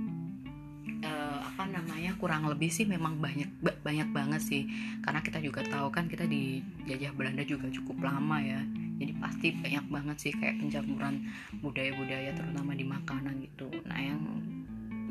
namanya 1.69 2.13
kurang 2.21 2.49
lebih 2.49 2.69
sih 2.73 2.85
memang 2.89 3.21
banyak 3.21 3.49
banyak 3.63 4.09
banget 4.11 4.43
sih. 4.43 4.63
Karena 5.01 5.21
kita 5.21 5.39
juga 5.41 5.65
tahu 5.65 5.93
kan 5.93 6.09
kita 6.09 6.25
di 6.29 6.61
jajah 6.89 7.13
Belanda 7.17 7.45
juga 7.45 7.69
cukup 7.69 8.05
lama 8.05 8.41
ya. 8.41 8.61
Jadi 9.01 9.13
pasti 9.19 9.49
banyak 9.53 9.85
banget 9.91 10.17
sih 10.21 10.33
kayak 10.33 10.61
pencampuran 10.63 11.27
budaya-budaya 11.61 12.31
terutama 12.37 12.73
di 12.77 12.85
makanan 12.87 13.35
gitu. 13.43 13.69
Nah 13.89 13.99
yang 14.01 14.21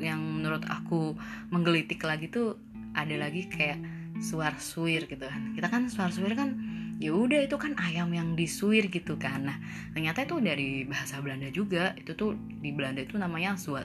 yang 0.02 0.20
menurut 0.20 0.66
aku 0.66 1.14
menggelitik 1.54 2.02
lagi 2.02 2.26
tuh 2.26 2.58
ada 2.94 3.14
lagi 3.14 3.46
kayak 3.46 3.78
suar 4.22 4.58
suir 4.58 5.06
gitu 5.06 5.26
kan. 5.26 5.54
Kita 5.54 5.68
kan 5.70 5.90
suar 5.90 6.10
suir 6.10 6.34
kan 6.34 6.56
ya 7.02 7.10
udah 7.10 7.42
itu 7.42 7.58
kan 7.58 7.74
ayam 7.78 8.10
yang 8.14 8.38
disuir 8.38 8.86
gitu 8.88 9.18
kan. 9.18 9.46
Nah 9.46 9.58
ternyata 9.92 10.26
itu 10.26 10.38
dari 10.38 10.86
bahasa 10.86 11.18
Belanda 11.18 11.50
juga. 11.50 11.94
Itu 11.94 12.14
tuh 12.14 12.34
di 12.38 12.74
Belanda 12.74 13.02
itu 13.02 13.18
namanya 13.20 13.54
sur 13.58 13.84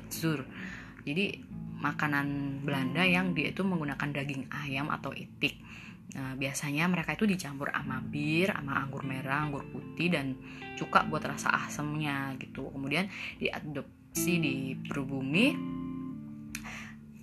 jadi 1.10 1.42
makanan 1.80 2.60
Belanda 2.64 3.02
yang 3.08 3.32
dia 3.32 3.52
itu 3.52 3.64
menggunakan 3.64 4.12
daging 4.12 4.52
ayam 4.52 4.92
atau 4.92 5.16
itik 5.16 5.56
Nah, 6.10 6.34
biasanya 6.34 6.90
mereka 6.90 7.14
itu 7.14 7.30
dicampur 7.30 7.70
sama 7.70 8.02
bir, 8.02 8.50
sama 8.50 8.82
anggur 8.82 9.06
merah, 9.06 9.46
anggur 9.46 9.62
putih 9.70 10.10
dan 10.10 10.34
cuka 10.74 11.06
buat 11.06 11.22
rasa 11.22 11.54
asamnya 11.70 12.34
gitu. 12.42 12.74
Kemudian 12.74 13.06
diadopsi 13.38 14.42
di 14.42 14.56
Perubumi 14.74 15.54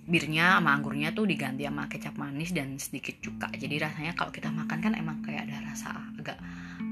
birnya 0.07 0.55
sama 0.55 0.71
anggurnya 0.71 1.11
tuh 1.11 1.27
diganti 1.27 1.67
sama 1.67 1.91
kecap 1.91 2.15
manis 2.15 2.55
dan 2.55 2.79
sedikit 2.79 3.19
cuka. 3.19 3.51
Jadi 3.51 3.75
rasanya 3.75 4.15
kalau 4.15 4.31
kita 4.31 4.47
makan 4.47 4.79
kan 4.79 4.93
emang 4.95 5.19
kayak 5.19 5.51
ada 5.51 5.67
rasa 5.67 5.91
agak 6.15 6.39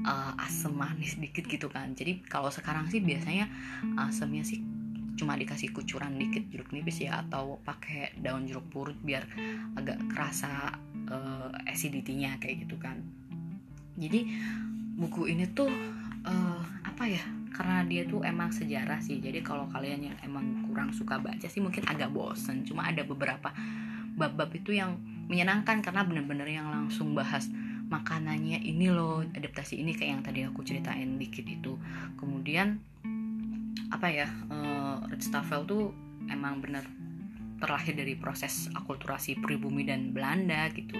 uh, 0.04 0.36
asam 0.44 0.76
manis 0.76 1.16
sedikit 1.16 1.48
gitu 1.48 1.72
kan. 1.72 1.96
Jadi 1.96 2.20
kalau 2.28 2.52
sekarang 2.52 2.92
sih 2.92 3.00
biasanya 3.00 3.48
asamnya 3.96 4.44
sih 4.44 4.60
cuma 5.16 5.34
dikasih 5.34 5.72
kucuran 5.72 6.20
dikit 6.20 6.44
jeruk 6.52 6.70
nipis 6.76 7.08
ya 7.08 7.24
atau 7.24 7.58
pakai 7.64 8.14
daun 8.20 8.44
jeruk 8.44 8.68
purut 8.68 8.96
biar 9.00 9.24
agak 9.74 9.96
kerasa 10.12 10.76
uh, 11.08 11.50
acidity-nya 11.64 12.36
kayak 12.36 12.68
gitu 12.68 12.76
kan. 12.76 13.00
Jadi 13.96 14.28
buku 14.96 15.32
ini 15.32 15.48
tuh 15.56 15.72
uh, 16.28 16.60
apa 16.84 17.04
ya 17.08 17.24
karena 17.56 17.88
dia 17.88 18.04
tuh 18.04 18.20
emang 18.20 18.52
sejarah 18.52 19.00
sih 19.00 19.16
jadi 19.16 19.40
kalau 19.40 19.64
kalian 19.72 20.12
yang 20.12 20.16
emang 20.20 20.68
kurang 20.68 20.92
suka 20.92 21.16
baca 21.16 21.48
sih 21.48 21.64
mungkin 21.64 21.88
agak 21.88 22.12
bosen. 22.12 22.68
Cuma 22.68 22.84
ada 22.84 23.00
beberapa 23.00 23.48
bab-bab 24.16 24.52
itu 24.52 24.76
yang 24.76 25.00
menyenangkan 25.26 25.80
karena 25.80 26.04
bener-bener 26.04 26.48
yang 26.48 26.68
langsung 26.68 27.16
bahas 27.16 27.48
makanannya 27.86 28.60
ini 28.66 28.90
loh 28.90 29.22
adaptasi 29.22 29.78
ini 29.78 29.94
kayak 29.94 30.10
yang 30.18 30.22
tadi 30.22 30.40
aku 30.44 30.60
ceritain 30.60 31.16
dikit 31.16 31.48
itu. 31.48 31.80
Kemudian 32.20 32.80
apa 33.90 34.08
ya 34.10 34.28
uh, 34.50 35.02
Red 35.06 35.22
Staffel 35.22 35.62
tuh 35.66 35.94
emang 36.26 36.58
bener 36.58 36.82
terlahir 37.56 37.96
dari 37.96 38.14
proses 38.16 38.68
akulturasi 38.76 39.40
pribumi 39.40 39.88
dan 39.88 40.12
Belanda 40.12 40.68
gitu. 40.72 40.96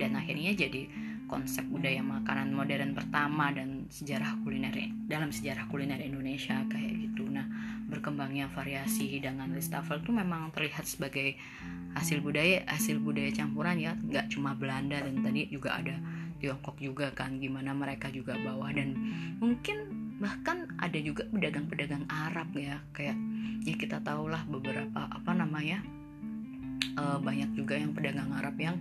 Dan 0.00 0.16
akhirnya 0.16 0.56
jadi 0.56 0.88
konsep 1.30 1.62
budaya 1.70 2.02
makanan 2.02 2.50
modern 2.50 2.90
pertama 2.90 3.54
dan 3.54 3.86
sejarah 3.86 4.42
kuliner 4.42 4.74
dalam 5.06 5.30
sejarah 5.30 5.70
kuliner 5.70 6.02
Indonesia 6.02 6.58
kayak 6.66 7.06
gitu. 7.06 7.30
Nah, 7.30 7.46
berkembangnya 7.86 8.50
variasi 8.50 9.06
hidangan 9.06 9.54
Listafel 9.54 10.02
itu 10.02 10.10
memang 10.10 10.50
terlihat 10.50 10.90
sebagai 10.90 11.38
hasil 11.94 12.18
budaya 12.18 12.66
hasil 12.66 12.98
budaya 12.98 13.30
campuran 13.30 13.78
ya, 13.78 13.94
nggak 13.94 14.26
cuma 14.34 14.58
Belanda 14.58 14.98
dan 14.98 15.22
tadi 15.22 15.46
juga 15.46 15.78
ada 15.78 15.94
Tiongkok 16.40 16.80
juga 16.80 17.12
kan 17.12 17.36
gimana 17.38 17.76
mereka 17.76 18.10
juga 18.10 18.34
bawah. 18.34 18.72
Dan 18.74 18.96
mungkin 19.38 20.09
bahkan 20.20 20.68
ada 20.76 21.00
juga 21.00 21.24
pedagang-pedagang 21.32 22.04
Arab 22.12 22.52
ya 22.52 22.76
kayak 22.92 23.16
ya 23.64 23.74
kita 23.74 24.04
tahulah 24.04 24.44
beberapa 24.44 25.08
apa 25.08 25.32
namanya 25.32 25.80
uh, 27.00 27.16
banyak 27.16 27.56
juga 27.56 27.80
yang 27.80 27.96
pedagang 27.96 28.28
Arab 28.36 28.56
yang 28.60 28.76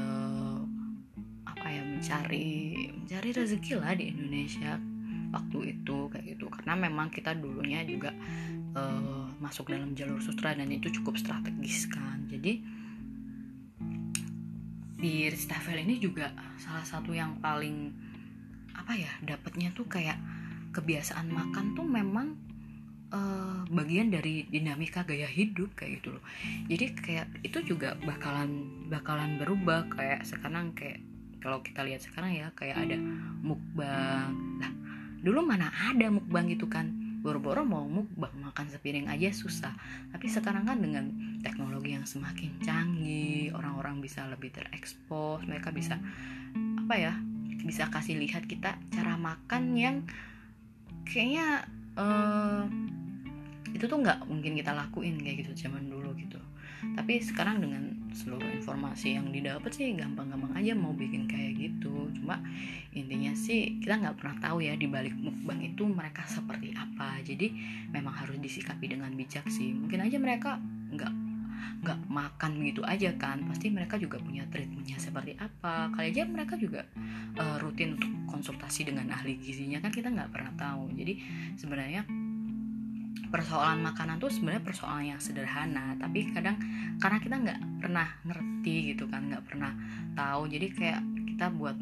uh, 0.00 0.64
apa 1.44 1.66
ya 1.68 1.82
mencari 1.84 2.74
mencari 2.96 3.28
rezeki 3.36 3.72
lah 3.76 3.92
di 3.92 4.08
Indonesia 4.08 4.80
waktu 5.30 5.78
itu 5.78 6.10
kayak 6.10 6.24
gitu. 6.36 6.48
Karena 6.48 6.74
memang 6.74 7.12
kita 7.12 7.36
dulunya 7.36 7.84
juga 7.86 8.10
uh, 8.74 9.28
masuk 9.38 9.70
dalam 9.70 9.92
jalur 9.92 10.18
sutra 10.18 10.56
dan 10.56 10.72
itu 10.72 10.90
cukup 10.90 11.20
strategis 11.20 11.86
kan. 11.92 12.26
Jadi 12.26 12.80
di 15.00 15.28
Ristavel 15.32 15.80
ini 15.80 15.96
juga 15.96 16.32
salah 16.60 16.84
satu 16.84 17.16
yang 17.16 17.40
paling 17.40 17.88
apa 18.76 18.92
ya 18.96 19.08
dapatnya 19.24 19.72
tuh 19.72 19.88
kayak 19.88 20.20
kebiasaan 20.70 21.28
makan 21.30 21.74
tuh 21.74 21.86
memang 21.86 22.38
uh, 23.14 23.62
bagian 23.70 24.10
dari 24.10 24.46
dinamika 24.48 25.02
gaya 25.06 25.26
hidup 25.26 25.74
kayak 25.74 26.00
gitu 26.02 26.16
loh. 26.16 26.24
Jadi 26.70 26.86
kayak 26.94 27.26
itu 27.42 27.58
juga 27.74 27.98
bakalan 28.02 28.86
bakalan 28.90 29.38
berubah 29.38 29.90
kayak 29.92 30.26
sekarang 30.26 30.72
kayak 30.74 31.02
kalau 31.40 31.64
kita 31.64 31.82
lihat 31.82 32.04
sekarang 32.04 32.36
ya 32.36 32.48
kayak 32.54 32.76
ada 32.78 32.96
mukbang. 33.42 34.30
Lah 34.60 34.72
dulu 35.20 35.44
mana 35.44 35.68
ada 35.70 36.06
mukbang 36.08 36.48
gitu 36.48 36.70
kan? 36.70 36.90
Boro-boro 37.20 37.68
mau 37.68 37.84
mukbang 37.84 38.32
makan 38.40 38.66
sepiring 38.72 39.12
aja 39.12 39.28
susah. 39.28 39.76
Tapi 40.08 40.26
sekarang 40.32 40.64
kan 40.64 40.80
dengan 40.80 41.12
teknologi 41.44 41.92
yang 41.92 42.08
semakin 42.08 42.56
canggih 42.64 43.52
orang-orang 43.52 44.00
bisa 44.00 44.24
lebih 44.28 44.52
terekspos 44.52 45.44
mereka 45.44 45.68
bisa 45.68 46.00
apa 46.80 46.94
ya 46.96 47.14
bisa 47.60 47.92
kasih 47.92 48.16
lihat 48.16 48.48
kita 48.48 48.80
cara 48.88 49.20
makan 49.20 49.76
yang 49.76 49.96
kayaknya 51.10 51.66
uh, 51.98 52.64
itu 53.74 53.84
tuh 53.86 53.98
nggak 53.98 54.30
mungkin 54.30 54.54
kita 54.54 54.70
lakuin 54.70 55.18
kayak 55.18 55.42
gitu 55.46 55.66
zaman 55.66 55.90
dulu 55.90 56.14
gitu. 56.14 56.38
Tapi 56.80 57.20
sekarang 57.20 57.60
dengan 57.60 57.92
seluruh 58.16 58.48
informasi 58.56 59.20
yang 59.20 59.28
didapat 59.28 59.68
sih 59.68 59.92
gampang-gampang 59.92 60.56
aja 60.56 60.72
mau 60.72 60.96
bikin 60.96 61.28
kayak 61.28 61.60
gitu. 61.60 62.08
Cuma 62.16 62.40
intinya 62.96 63.36
sih 63.36 63.78
kita 63.84 64.00
nggak 64.00 64.16
pernah 64.16 64.36
tahu 64.40 64.64
ya 64.64 64.74
di 64.80 64.88
balik 64.88 65.12
mukbang 65.12 65.60
itu 65.60 65.84
mereka 65.84 66.24
seperti 66.24 66.72
apa. 66.72 67.20
Jadi 67.20 67.52
memang 67.92 68.16
harus 68.16 68.40
disikapi 68.40 68.96
dengan 68.96 69.12
bijak 69.12 69.44
sih. 69.52 69.76
Mungkin 69.76 70.00
aja 70.08 70.16
mereka 70.16 70.56
nggak 70.96 71.29
nggak 71.80 71.98
makan 72.08 72.50
begitu 72.60 72.82
aja 72.84 73.10
kan. 73.16 73.44
Pasti 73.48 73.72
mereka 73.72 73.96
juga 73.96 74.20
punya 74.20 74.44
treatmentnya 74.48 75.00
seperti 75.00 75.36
apa. 75.40 75.88
Kali 75.94 76.12
aja 76.12 76.22
mereka 76.28 76.54
juga 76.60 76.84
uh, 77.40 77.56
rutin 77.60 77.96
untuk 77.96 78.10
konsultasi 78.28 78.88
dengan 78.88 79.08
ahli 79.12 79.36
gizinya 79.40 79.80
kan 79.80 79.92
kita 79.92 80.12
nggak 80.12 80.30
pernah 80.32 80.52
tahu. 80.56 80.92
Jadi 80.94 81.14
sebenarnya 81.56 82.04
persoalan 83.30 83.86
makanan 83.86 84.18
tuh 84.18 84.26
sebenarnya 84.26 84.62
persoalan 84.66 85.14
yang 85.14 85.20
sederhana 85.22 85.94
tapi 86.02 86.34
kadang 86.34 86.58
karena 86.98 87.18
kita 87.22 87.36
nggak 87.38 87.60
pernah 87.78 88.08
ngerti 88.26 88.74
gitu 88.94 89.06
kan 89.06 89.30
nggak 89.30 89.44
pernah 89.46 89.72
tahu. 90.18 90.50
Jadi 90.50 90.66
kayak 90.74 91.02
kita 91.34 91.46
buat 91.54 91.76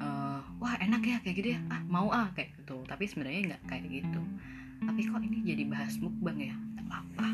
uh, 0.00 0.40
wah 0.58 0.74
enak 0.80 1.02
ya 1.04 1.16
kayak 1.20 1.36
gitu 1.38 1.48
ya. 1.54 1.60
Ah 1.68 1.82
mau 1.86 2.08
ah 2.10 2.32
kayak 2.32 2.56
gitu. 2.58 2.82
Tapi 2.88 3.04
sebenarnya 3.04 3.54
nggak 3.54 3.62
kayak 3.68 3.84
gitu. 3.90 4.22
Tapi 4.84 5.00
kok 5.08 5.22
ini 5.22 5.38
jadi 5.44 5.64
bahas 5.68 5.94
mukbang 6.00 6.38
ya? 6.40 6.56
Apa-apa. 6.84 7.28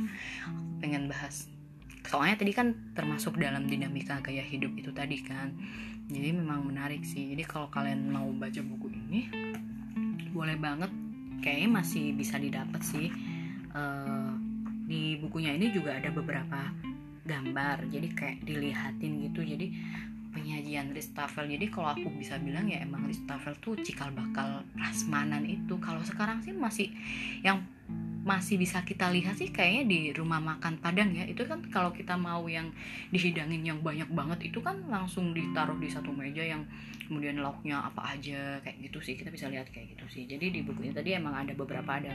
Pengen 0.78 1.10
bahas 1.10 1.50
soalnya 2.06 2.40
tadi 2.40 2.52
kan 2.56 2.72
termasuk 2.96 3.36
dalam 3.36 3.68
dinamika 3.68 4.20
gaya 4.24 4.44
hidup 4.44 4.72
itu 4.76 4.90
tadi 4.90 5.20
kan. 5.20 5.52
Jadi 6.10 6.34
memang 6.34 6.66
menarik 6.66 7.06
sih. 7.06 7.30
Jadi 7.32 7.46
kalau 7.46 7.70
kalian 7.70 8.10
mau 8.10 8.26
baca 8.34 8.60
buku 8.60 8.90
ini 8.90 9.20
boleh 10.34 10.58
banget. 10.58 10.90
Kayaknya 11.40 11.68
masih 11.70 12.04
bisa 12.12 12.36
didapat 12.36 12.82
sih. 12.82 13.08
Uh, 13.70 14.34
di 14.90 15.22
bukunya 15.22 15.54
ini 15.54 15.70
juga 15.70 15.94
ada 15.94 16.10
beberapa 16.10 16.66
gambar. 17.24 17.86
Jadi 17.88 18.08
kayak 18.10 18.38
dilihatin 18.42 19.30
gitu. 19.30 19.46
Jadi 19.46 19.70
penyajian 20.34 20.90
Ristafel. 20.94 21.46
Jadi 21.46 21.66
kalau 21.70 21.94
aku 21.94 22.10
bisa 22.18 22.38
bilang 22.42 22.66
ya 22.66 22.82
emang 22.82 23.06
Ristafel 23.06 23.54
tuh 23.62 23.78
cikal 23.78 24.10
bakal 24.10 24.66
prasmanan 24.74 25.46
itu. 25.46 25.78
Kalau 25.78 26.02
sekarang 26.02 26.42
sih 26.42 26.54
masih 26.54 26.90
yang 27.46 27.62
masih 28.30 28.62
bisa 28.62 28.86
kita 28.86 29.10
lihat 29.10 29.34
sih 29.34 29.50
kayaknya 29.50 29.90
di 29.90 29.98
rumah 30.14 30.38
makan 30.38 30.78
Padang 30.78 31.10
ya. 31.10 31.26
Itu 31.26 31.42
kan 31.50 31.66
kalau 31.66 31.90
kita 31.90 32.14
mau 32.14 32.46
yang 32.46 32.70
dihidangin 33.10 33.66
yang 33.66 33.82
banyak 33.82 34.06
banget 34.14 34.54
itu 34.54 34.62
kan 34.62 34.78
langsung 34.86 35.34
ditaruh 35.34 35.74
di 35.82 35.90
satu 35.90 36.14
meja 36.14 36.46
yang 36.46 36.62
kemudian 37.10 37.42
lauknya 37.42 37.82
apa 37.82 38.14
aja 38.14 38.62
kayak 38.62 38.86
gitu 38.86 39.02
sih. 39.02 39.18
Kita 39.18 39.34
bisa 39.34 39.50
lihat 39.50 39.66
kayak 39.74 39.98
gitu 39.98 40.06
sih. 40.06 40.30
Jadi 40.30 40.54
di 40.54 40.60
bukunya 40.62 40.94
tadi 40.94 41.18
emang 41.18 41.34
ada 41.34 41.58
beberapa 41.58 41.90
ada 41.90 42.14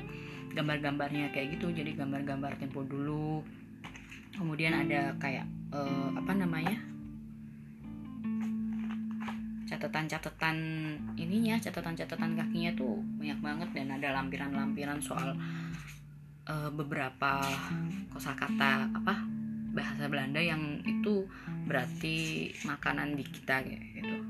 gambar-gambarnya 0.56 1.36
kayak 1.36 1.60
gitu. 1.60 1.76
Jadi 1.76 2.00
gambar-gambar 2.00 2.64
tempo 2.64 2.88
dulu. 2.88 3.44
Kemudian 4.40 4.72
ada 4.72 5.12
kayak 5.20 5.44
uh, 5.76 6.16
apa 6.16 6.32
namanya? 6.32 6.80
Catatan-catatan 9.68 10.56
ininya 11.20 11.60
catatan-catatan 11.60 12.40
kakinya 12.40 12.72
tuh 12.80 13.04
banyak 13.20 13.40
banget 13.44 13.70
dan 13.76 13.88
ada 14.00 14.16
lampiran-lampiran 14.16 15.04
soal 15.04 15.36
uh, 16.50 16.70
beberapa 16.74 17.42
kosakata 18.14 18.90
apa 18.94 19.16
bahasa 19.76 20.08
Belanda 20.08 20.40
yang 20.40 20.80
itu 20.88 21.28
berarti 21.68 22.48
makanan 22.64 23.20
di 23.20 23.26
kita 23.28 23.60
gitu. 23.68 24.24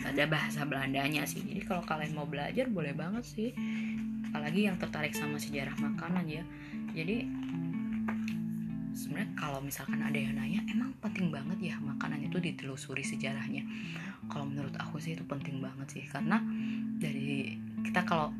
Ada 0.00 0.24
bahasa 0.30 0.64
Belandanya 0.64 1.28
sih. 1.28 1.44
Jadi 1.44 1.60
kalau 1.66 1.84
kalian 1.84 2.16
mau 2.16 2.24
belajar 2.24 2.70
boleh 2.72 2.96
banget 2.96 3.24
sih. 3.26 3.50
Apalagi 4.32 4.64
yang 4.64 4.80
tertarik 4.80 5.12
sama 5.12 5.36
sejarah 5.36 5.76
makanan 5.76 6.24
ya. 6.24 6.44
Jadi 6.96 7.26
sebenarnya 8.96 9.30
kalau 9.36 9.60
misalkan 9.60 10.00
ada 10.00 10.16
yang 10.16 10.32
nanya 10.40 10.64
emang 10.72 10.96
penting 11.04 11.28
banget 11.28 11.74
ya 11.74 11.76
makanan 11.82 12.24
itu 12.24 12.40
ditelusuri 12.40 13.04
sejarahnya? 13.04 13.60
Kalau 14.32 14.48
menurut 14.48 14.72
aku 14.80 14.96
sih 15.02 15.12
itu 15.18 15.26
penting 15.28 15.60
banget 15.60 16.00
sih. 16.00 16.04
Karena 16.08 16.40
dari 16.96 17.60
kita 17.84 18.08
kalau 18.08 18.32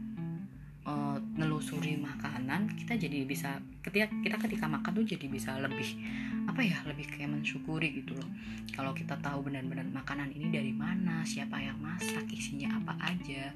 uh, 0.86 1.18
nelusuri 1.34 1.98
makanan 1.98 2.70
kita 2.78 2.94
jadi 2.96 3.26
bisa 3.26 3.58
ketika 3.82 4.06
kita 4.22 4.36
ketika 4.38 4.66
makan 4.70 5.02
tuh 5.02 5.06
jadi 5.06 5.26
bisa 5.26 5.58
lebih 5.58 5.98
apa 6.46 6.62
ya 6.62 6.78
lebih 6.86 7.10
kayak 7.10 7.28
mensyukuri 7.28 8.00
gitu 8.00 8.14
loh. 8.14 8.30
Kalau 8.70 8.94
kita 8.94 9.18
tahu 9.18 9.50
benar-benar 9.50 9.84
makanan 9.90 10.30
ini 10.30 10.48
dari 10.54 10.70
mana 10.70 11.26
siapa 11.26 11.58
yang 11.58 11.76
masak 11.82 12.24
isinya 12.30 12.78
apa 12.78 12.94
aja. 13.02 13.50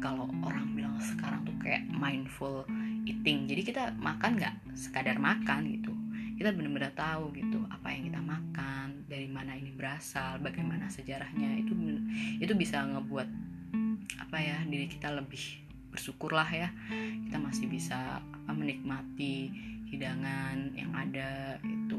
Kalau 0.00 0.26
orang 0.40 0.72
bilang 0.72 0.96
sekarang 0.98 1.44
tuh 1.44 1.54
kayak 1.60 1.84
mindful 1.92 2.64
eating 3.04 3.44
jadi 3.44 3.62
kita 3.62 3.82
makan 4.00 4.40
nggak 4.40 4.56
sekadar 4.72 5.20
makan 5.20 5.68
gitu. 5.68 5.92
Kita 6.40 6.56
benar-benar 6.56 6.96
tahu 6.96 7.28
gitu 7.36 7.60
apa 7.68 7.92
yang 7.92 8.08
kita 8.08 8.20
makan 8.24 9.04
dari 9.04 9.28
mana 9.28 9.52
ini 9.52 9.76
berasal 9.76 10.40
bagaimana 10.40 10.88
sejarahnya. 10.88 11.60
Itu 11.60 11.76
itu 12.40 12.52
bisa 12.56 12.80
ngebuat 12.88 13.28
apa 14.16 14.36
ya 14.40 14.58
diri 14.64 14.88
kita 14.88 15.12
lebih 15.12 15.69
bersyukurlah 15.90 16.48
ya. 16.48 16.68
Kita 17.26 17.38
masih 17.38 17.66
bisa 17.66 18.22
apa 18.22 18.50
menikmati 18.54 19.50
hidangan 19.90 20.70
yang 20.78 20.94
ada 20.94 21.58
itu 21.66 21.98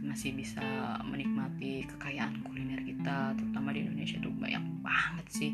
masih 0.00 0.34
bisa 0.34 0.64
menikmati 1.06 1.86
kekayaan 1.86 2.42
kuliner 2.42 2.82
kita 2.82 3.36
terutama 3.38 3.70
di 3.70 3.86
Indonesia 3.86 4.18
itu 4.18 4.30
banyak 4.30 4.64
banget 4.82 5.26
sih. 5.30 5.50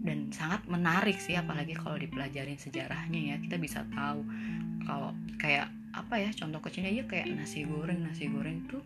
Dan 0.00 0.34
sangat 0.34 0.66
menarik 0.66 1.16
sih 1.22 1.38
apalagi 1.38 1.78
kalau 1.78 1.96
dipelajarin 1.96 2.58
sejarahnya 2.58 3.34
ya. 3.34 3.36
Kita 3.38 3.56
bisa 3.56 3.86
tahu 3.94 4.26
kalau 4.84 5.14
kayak 5.38 5.70
apa 5.90 6.22
ya 6.22 6.30
contoh 6.34 6.62
kecilnya 6.62 6.90
aja 6.90 7.04
kayak 7.06 7.26
nasi 7.34 7.62
goreng. 7.62 8.02
Nasi 8.02 8.26
goreng 8.26 8.66
tuh 8.66 8.82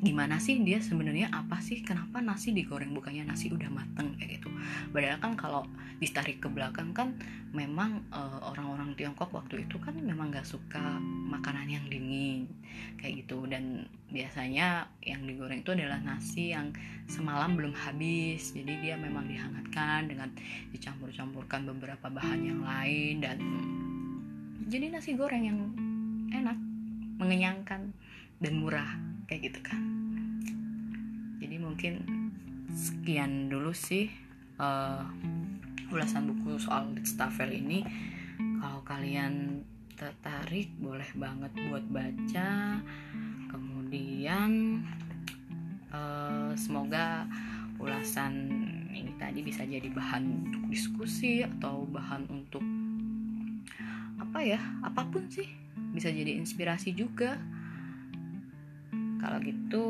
gimana 0.00 0.40
sih 0.40 0.56
dia 0.64 0.80
sebenarnya 0.80 1.28
apa 1.28 1.60
sih? 1.60 1.84
Kenapa 1.84 2.24
nasi 2.24 2.56
digoreng 2.56 2.96
bukannya 2.96 3.28
nasi 3.28 3.52
udah 3.52 3.68
mateng 3.68 4.16
kayak 4.16 4.40
gitu. 4.40 4.48
Padahal 4.96 5.20
kan 5.20 5.32
kalau 5.36 5.62
ditarik 6.00 6.40
ke 6.40 6.48
belakang 6.48 6.96
kan 6.96 7.12
memang 7.52 8.00
uh, 8.08 8.40
orang-orang 8.48 8.96
Tiongkok 8.96 9.28
waktu 9.36 9.68
itu 9.68 9.76
kan 9.76 9.92
memang 10.00 10.32
gak 10.32 10.48
suka 10.48 10.80
makanan 11.28 11.68
yang 11.68 11.84
dingin 11.92 12.48
kayak 12.96 13.28
gitu. 13.28 13.44
Dan 13.44 13.84
biasanya 14.08 14.88
yang 15.04 15.20
digoreng 15.28 15.60
itu 15.60 15.76
adalah 15.76 16.00
nasi 16.00 16.56
yang 16.56 16.72
semalam 17.04 17.52
belum 17.52 17.76
habis. 17.76 18.56
Jadi 18.56 18.80
dia 18.80 18.96
memang 18.96 19.28
dihangatkan 19.28 20.08
dengan 20.08 20.32
dicampur-campurkan 20.72 21.68
beberapa 21.68 22.08
bahan 22.08 22.40
yang 22.40 22.64
lain 22.64 23.20
dan 23.20 23.38
jadi 24.70 24.86
nasi 24.96 25.18
goreng 25.18 25.44
yang 25.44 25.60
enak 26.30 26.56
mengenyangkan 27.20 27.92
dan 28.40 28.52
murah 28.56 28.88
kayak 29.28 29.52
gitu 29.52 29.60
kan. 29.60 29.80
Jadi 31.38 31.56
mungkin 31.60 31.94
sekian 32.72 33.52
dulu 33.52 33.70
sih 33.76 34.08
uh, 34.56 35.04
ulasan 35.92 36.32
buku 36.32 36.56
soal 36.56 36.90
Stafel 37.04 37.52
ini. 37.52 37.84
Kalau 38.60 38.80
kalian 38.84 39.64
tertarik 39.94 40.72
boleh 40.80 41.08
banget 41.12 41.52
buat 41.68 41.84
baca. 41.92 42.80
Kemudian 43.52 44.80
uh, 45.92 46.56
semoga 46.56 47.28
ulasan 47.76 48.32
ini 48.92 49.16
tadi 49.16 49.40
bisa 49.44 49.64
jadi 49.64 49.88
bahan 49.88 50.48
untuk 50.48 50.62
diskusi 50.68 51.40
atau 51.44 51.88
bahan 51.88 52.28
untuk 52.28 52.64
apa 54.20 54.44
ya 54.44 54.60
apa 54.84 55.08
pun 55.08 55.24
sih 55.32 55.48
bisa 55.96 56.12
jadi 56.12 56.36
inspirasi 56.36 56.92
juga 56.92 57.40
kalau 59.20 59.38
gitu, 59.44 59.86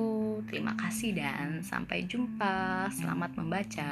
terima 0.50 0.74
kasih 0.74 1.14
dan 1.14 1.62
sampai 1.62 2.04
jumpa. 2.10 2.90
Selamat 2.90 3.30
membaca. 3.38 3.90